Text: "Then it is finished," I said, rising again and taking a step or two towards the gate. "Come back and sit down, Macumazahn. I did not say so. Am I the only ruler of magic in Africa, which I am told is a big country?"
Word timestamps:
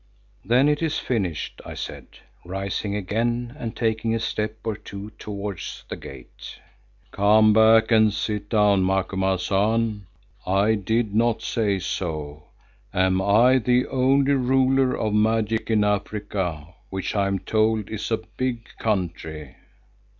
"Then 0.43 0.67
it 0.67 0.81
is 0.81 0.97
finished," 0.97 1.61
I 1.63 1.75
said, 1.75 2.07
rising 2.43 2.95
again 2.95 3.55
and 3.59 3.75
taking 3.75 4.15
a 4.15 4.19
step 4.19 4.55
or 4.63 4.75
two 4.75 5.11
towards 5.19 5.83
the 5.89 5.95
gate. 5.95 6.57
"Come 7.11 7.53
back 7.53 7.91
and 7.91 8.11
sit 8.11 8.49
down, 8.49 8.83
Macumazahn. 8.83 10.07
I 10.43 10.73
did 10.73 11.13
not 11.13 11.43
say 11.43 11.77
so. 11.77 12.45
Am 12.91 13.21
I 13.21 13.59
the 13.59 13.85
only 13.89 14.33
ruler 14.33 14.97
of 14.97 15.13
magic 15.13 15.69
in 15.69 15.83
Africa, 15.83 16.73
which 16.89 17.13
I 17.15 17.27
am 17.27 17.37
told 17.37 17.87
is 17.91 18.09
a 18.09 18.23
big 18.37 18.69
country?" 18.79 19.53